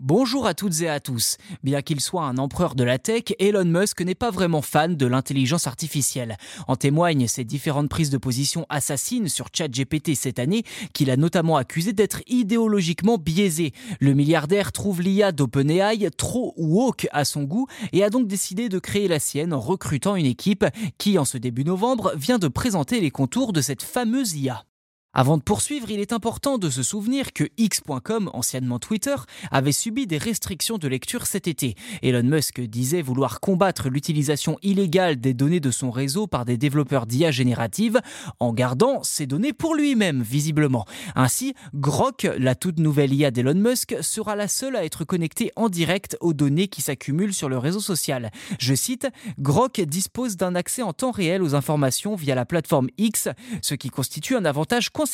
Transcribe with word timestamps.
Bonjour 0.00 0.46
à 0.46 0.54
toutes 0.54 0.80
et 0.82 0.88
à 0.88 1.00
tous. 1.00 1.38
Bien 1.64 1.82
qu'il 1.82 2.00
soit 2.00 2.22
un 2.22 2.38
empereur 2.38 2.76
de 2.76 2.84
la 2.84 3.00
tech, 3.00 3.34
Elon 3.40 3.64
Musk 3.64 4.00
n'est 4.00 4.14
pas 4.14 4.30
vraiment 4.30 4.62
fan 4.62 4.94
de 4.96 5.06
l'intelligence 5.06 5.66
artificielle. 5.66 6.36
En 6.68 6.76
témoignent 6.76 7.26
ses 7.26 7.42
différentes 7.42 7.88
prises 7.88 8.08
de 8.08 8.16
position 8.16 8.64
assassines 8.68 9.26
sur 9.26 9.48
ChatGPT 9.52 10.14
cette 10.14 10.38
année, 10.38 10.62
qu'il 10.92 11.10
a 11.10 11.16
notamment 11.16 11.56
accusé 11.56 11.92
d'être 11.92 12.22
idéologiquement 12.28 13.18
biaisé. 13.18 13.72
Le 13.98 14.14
milliardaire 14.14 14.70
trouve 14.70 15.02
l'IA 15.02 15.32
d'OpenAI 15.32 16.10
trop 16.16 16.54
woke 16.56 17.08
à 17.10 17.24
son 17.24 17.42
goût 17.42 17.66
et 17.92 18.04
a 18.04 18.08
donc 18.08 18.28
décidé 18.28 18.68
de 18.68 18.78
créer 18.78 19.08
la 19.08 19.18
sienne 19.18 19.52
en 19.52 19.58
recrutant 19.58 20.14
une 20.14 20.26
équipe 20.26 20.64
qui, 20.98 21.18
en 21.18 21.24
ce 21.24 21.38
début 21.38 21.64
novembre, 21.64 22.12
vient 22.14 22.38
de 22.38 22.46
présenter 22.46 23.00
les 23.00 23.10
contours 23.10 23.52
de 23.52 23.60
cette 23.60 23.82
fameuse 23.82 24.36
IA. 24.36 24.67
Avant 25.14 25.38
de 25.38 25.42
poursuivre, 25.42 25.90
il 25.90 26.00
est 26.00 26.12
important 26.12 26.58
de 26.58 26.68
se 26.68 26.82
souvenir 26.82 27.32
que 27.32 27.44
X.com, 27.56 28.30
anciennement 28.34 28.78
Twitter, 28.78 29.16
avait 29.50 29.72
subi 29.72 30.06
des 30.06 30.18
restrictions 30.18 30.76
de 30.76 30.86
lecture 30.86 31.26
cet 31.26 31.48
été. 31.48 31.76
Elon 32.02 32.22
Musk 32.22 32.60
disait 32.60 33.00
vouloir 33.00 33.40
combattre 33.40 33.88
l'utilisation 33.88 34.58
illégale 34.62 35.16
des 35.16 35.32
données 35.32 35.60
de 35.60 35.70
son 35.70 35.90
réseau 35.90 36.26
par 36.26 36.44
des 36.44 36.58
développeurs 36.58 37.06
d'IA 37.06 37.30
générative 37.30 38.00
en 38.38 38.52
gardant 38.52 39.02
ces 39.02 39.26
données 39.26 39.54
pour 39.54 39.74
lui-même, 39.74 40.22
visiblement. 40.22 40.84
Ainsi, 41.16 41.54
Grok, 41.74 42.28
la 42.38 42.54
toute 42.54 42.78
nouvelle 42.78 43.14
IA 43.14 43.30
d'Elon 43.30 43.54
Musk, 43.54 43.96
sera 44.02 44.36
la 44.36 44.46
seule 44.46 44.76
à 44.76 44.84
être 44.84 45.04
connectée 45.04 45.50
en 45.56 45.70
direct 45.70 46.18
aux 46.20 46.34
données 46.34 46.68
qui 46.68 46.82
s'accumulent 46.82 47.34
sur 47.34 47.48
le 47.48 47.56
réseau 47.56 47.80
social. 47.80 48.30
Je 48.60 48.74
cite, 48.74 49.08
Grok 49.38 49.80
dispose 49.80 50.36
d'un 50.36 50.54
accès 50.54 50.82
en 50.82 50.92
temps 50.92 51.12
réel 51.12 51.42
aux 51.42 51.54
informations 51.54 52.14
via 52.14 52.34
la 52.34 52.44
plateforme 52.44 52.88
X, 52.98 53.30
ce 53.62 53.74
qui 53.74 53.88
constitue 53.88 54.36
un 54.36 54.44
avantage 54.44 54.90
considérable 54.90 55.07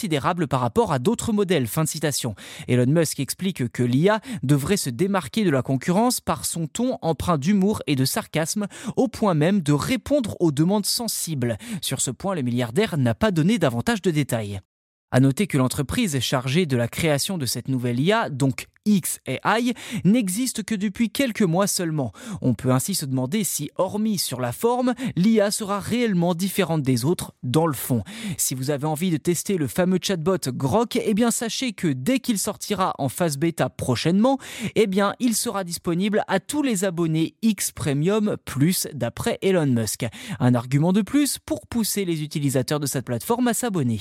par 0.48 0.60
rapport 0.60 0.92
à 0.92 0.98
d'autres 0.98 1.32
modèles. 1.32 1.66
Fin 1.66 1.84
de 1.84 1.88
citation. 1.88 2.34
Elon 2.68 2.86
Musk 2.86 3.20
explique 3.20 3.68
que 3.68 3.82
l'IA 3.82 4.20
devrait 4.42 4.76
se 4.76 4.90
démarquer 4.90 5.44
de 5.44 5.50
la 5.50 5.62
concurrence 5.62 6.20
par 6.20 6.44
son 6.44 6.66
ton 6.66 6.98
empreint 7.02 7.38
d'humour 7.38 7.82
et 7.86 7.96
de 7.96 8.04
sarcasme, 8.04 8.66
au 8.96 9.08
point 9.08 9.34
même 9.34 9.60
de 9.60 9.72
répondre 9.72 10.36
aux 10.40 10.52
demandes 10.52 10.86
sensibles. 10.86 11.56
Sur 11.80 12.00
ce 12.00 12.10
point, 12.10 12.34
le 12.34 12.42
milliardaire 12.42 12.98
n'a 12.98 13.14
pas 13.14 13.30
donné 13.30 13.58
davantage 13.58 14.02
de 14.02 14.10
détails. 14.10 14.60
À 15.10 15.20
noter 15.20 15.46
que 15.46 15.58
l'entreprise 15.58 16.18
chargée 16.18 16.66
de 16.66 16.76
la 16.76 16.88
création 16.88 17.38
de 17.38 17.46
cette 17.46 17.68
nouvelle 17.68 18.00
IA, 18.00 18.30
donc 18.30 18.66
XAI, 18.86 19.74
n'existe 20.04 20.62
que 20.62 20.74
depuis 20.74 21.10
quelques 21.10 21.42
mois 21.42 21.66
seulement. 21.66 22.12
On 22.40 22.54
peut 22.54 22.70
ainsi 22.70 22.94
se 22.94 23.06
demander 23.06 23.44
si, 23.44 23.70
hormis 23.76 24.18
sur 24.18 24.40
la 24.40 24.52
forme, 24.52 24.94
l'IA 25.16 25.50
sera 25.50 25.80
réellement 25.80 26.34
différente 26.34 26.82
des 26.82 27.04
autres 27.04 27.32
dans 27.42 27.66
le 27.66 27.72
fond. 27.72 28.02
Si 28.36 28.54
vous 28.54 28.70
avez 28.70 28.86
envie 28.86 29.10
de 29.10 29.16
tester 29.16 29.56
le 29.56 29.66
fameux 29.66 29.98
chatbot 30.00 30.38
Grok, 30.48 30.96
eh 30.96 31.14
bien 31.14 31.30
sachez 31.30 31.72
que 31.72 31.88
dès 31.88 32.18
qu'il 32.20 32.38
sortira 32.38 32.94
en 32.98 33.08
phase 33.08 33.38
bêta 33.38 33.70
prochainement, 33.70 34.38
eh 34.74 34.86
bien 34.86 35.14
il 35.20 35.34
sera 35.34 35.64
disponible 35.64 36.22
à 36.28 36.40
tous 36.40 36.62
les 36.62 36.84
abonnés 36.84 37.34
X 37.42 37.72
Premium 37.72 38.36
Plus 38.44 38.88
d'après 38.92 39.38
Elon 39.42 39.66
Musk. 39.66 40.06
Un 40.40 40.54
argument 40.54 40.92
de 40.92 41.02
plus 41.02 41.38
pour 41.38 41.66
pousser 41.66 42.04
les 42.04 42.22
utilisateurs 42.22 42.80
de 42.80 42.86
cette 42.86 43.06
plateforme 43.06 43.48
à 43.48 43.54
s'abonner. 43.54 44.00